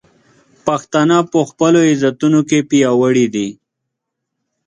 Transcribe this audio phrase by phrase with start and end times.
[0.65, 3.49] پښتانه په خپلو عزتونو کې پیاوړي دي.